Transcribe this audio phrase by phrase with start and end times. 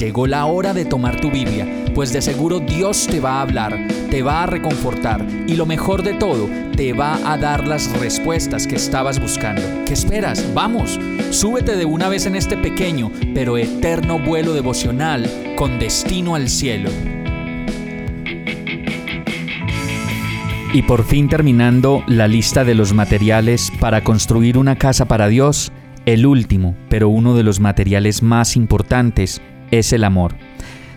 [0.00, 3.86] Llegó la hora de tomar tu Biblia, pues de seguro Dios te va a hablar,
[4.10, 8.66] te va a reconfortar y lo mejor de todo, te va a dar las respuestas
[8.66, 9.60] que estabas buscando.
[9.84, 10.54] ¿Qué esperas?
[10.54, 16.48] Vamos, súbete de una vez en este pequeño pero eterno vuelo devocional con destino al
[16.48, 16.88] cielo.
[20.72, 25.72] Y por fin terminando la lista de los materiales para construir una casa para Dios,
[26.06, 30.34] el último, pero uno de los materiales más importantes, es el amor.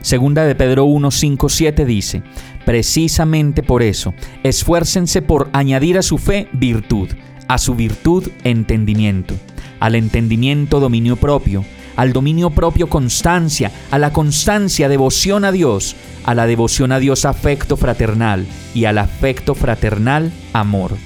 [0.02, 2.23] Segunda de Pedro 1, 5, 7 dice,
[2.66, 4.13] precisamente por eso,
[4.44, 7.09] esfuércense por añadir a su fe virtud,
[7.48, 9.36] a su virtud entendimiento,
[9.80, 11.63] al entendimiento dominio propio,
[11.96, 17.26] al dominio propio constancia, a la constancia devoción a Dios, a la devoción a Dios
[17.26, 20.98] afecto fraternal y al afecto fraternal amor.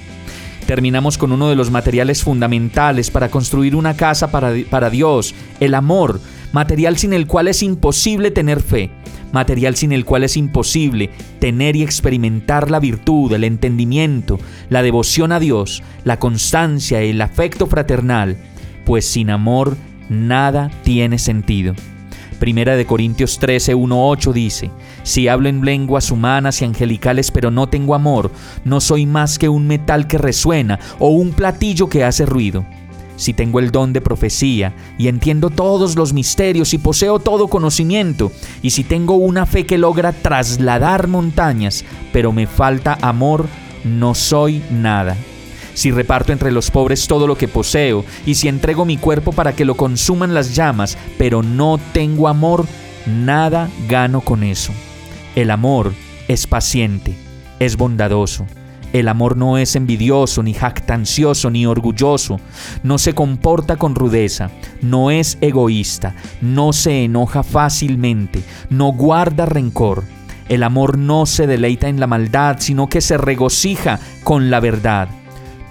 [0.66, 5.74] Terminamos con uno de los materiales fundamentales para construir una casa para, para Dios, el
[5.74, 6.20] amor,
[6.52, 8.92] material sin el cual es imposible tener fe,
[9.32, 11.10] material sin el cual es imposible
[11.40, 17.68] tener y experimentar la virtud, el entendimiento, la devoción a Dios, la constancia, el afecto
[17.68, 18.38] fraternal,
[18.86, 19.78] pues sin amor
[20.10, 21.74] nada tiene sentido.
[22.40, 27.50] Primera de Corintios 13, 1, 8 dice, Si hablo en lenguas humanas y angelicales pero
[27.50, 28.32] no tengo amor,
[28.64, 32.64] no soy más que un metal que resuena o un platillo que hace ruido
[33.18, 38.32] si tengo el don de profecía y entiendo todos los misterios y poseo todo conocimiento,
[38.62, 43.48] y si tengo una fe que logra trasladar montañas, pero me falta amor,
[43.84, 45.18] no soy nada.
[45.74, 49.54] Si reparto entre los pobres todo lo que poseo, y si entrego mi cuerpo para
[49.54, 52.66] que lo consuman las llamas, pero no tengo amor,
[53.06, 54.72] nada gano con eso.
[55.36, 55.94] El amor
[56.28, 57.16] es paciente,
[57.60, 58.48] es bondadoso
[58.94, 62.40] el amor no es envidioso, ni jactancioso, ni orgulloso,
[62.84, 64.50] no se comporta con rudeza,
[64.82, 70.04] no es egoísta, no se enoja fácilmente, no guarda rencor.
[70.48, 75.10] El amor no se deleita en la maldad, sino que se regocija con la verdad.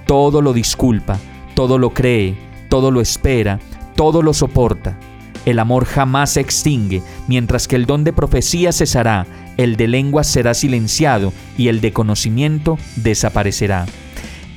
[0.07, 1.19] Todo lo disculpa,
[1.55, 2.37] todo lo cree,
[2.69, 3.59] todo lo espera,
[3.95, 4.99] todo lo soporta.
[5.47, 9.27] El amor jamás se extingue, mientras que el don de profecía cesará,
[9.57, 13.87] el de lengua será silenciado y el de conocimiento desaparecerá.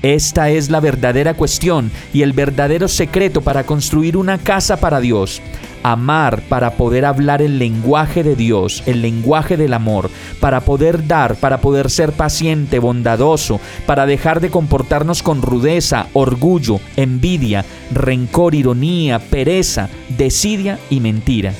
[0.01, 5.41] Esta es la verdadera cuestión y el verdadero secreto para construir una casa para Dios.
[5.83, 11.35] Amar para poder hablar el lenguaje de Dios, el lenguaje del amor, para poder dar,
[11.35, 19.19] para poder ser paciente, bondadoso, para dejar de comportarnos con rudeza, orgullo, envidia, rencor, ironía,
[19.19, 21.53] pereza, desidia y mentira.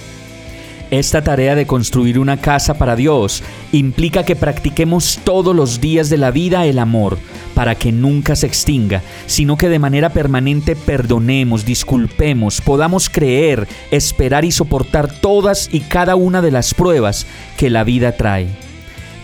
[0.92, 6.18] Esta tarea de construir una casa para Dios implica que practiquemos todos los días de
[6.18, 7.20] la vida el amor,
[7.54, 14.46] para que nunca se extinga, sino que de manera permanente perdonemos, disculpemos, podamos creer, esperar
[14.46, 18.48] y soportar todas y cada una de las pruebas que la vida trae.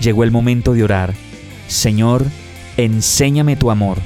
[0.01, 1.15] Llegó el momento de orar.
[1.67, 2.25] Señor,
[2.77, 3.97] enséñame tu amor,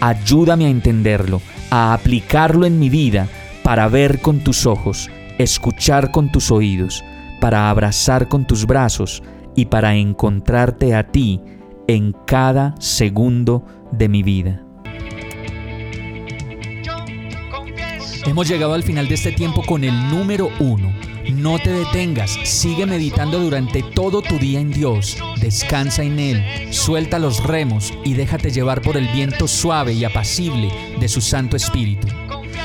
[0.00, 3.28] ayúdame a entenderlo, a aplicarlo en mi vida,
[3.62, 7.04] para ver con tus ojos escuchar con tus oídos,
[7.40, 9.22] para abrazar con tus brazos
[9.54, 11.40] y para encontrarte a ti
[11.86, 14.64] en cada segundo de mi vida.
[18.26, 20.90] Hemos llegado al final de este tiempo con el número uno.
[21.30, 27.18] No te detengas, sigue meditando durante todo tu día en Dios, descansa en Él, suelta
[27.18, 32.08] los remos y déjate llevar por el viento suave y apacible de su Santo Espíritu.